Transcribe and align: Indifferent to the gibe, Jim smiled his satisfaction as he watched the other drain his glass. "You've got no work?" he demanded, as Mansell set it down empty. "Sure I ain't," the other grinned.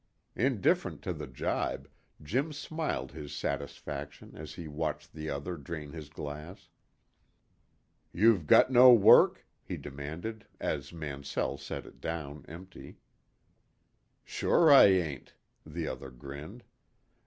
Indifferent 0.35 1.03
to 1.03 1.13
the 1.13 1.27
gibe, 1.27 1.87
Jim 2.23 2.51
smiled 2.53 3.11
his 3.11 3.35
satisfaction 3.35 4.35
as 4.35 4.55
he 4.55 4.67
watched 4.67 5.13
the 5.13 5.29
other 5.29 5.55
drain 5.55 5.91
his 5.91 6.09
glass. 6.09 6.69
"You've 8.11 8.47
got 8.47 8.71
no 8.71 8.91
work?" 8.93 9.45
he 9.63 9.77
demanded, 9.77 10.47
as 10.59 10.91
Mansell 10.91 11.59
set 11.59 11.85
it 11.85 12.01
down 12.01 12.45
empty. 12.47 12.97
"Sure 14.23 14.71
I 14.71 14.85
ain't," 14.85 15.35
the 15.67 15.87
other 15.87 16.09
grinned. 16.09 16.63